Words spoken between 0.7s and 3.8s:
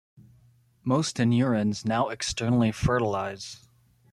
Most anurans now externally fertilize.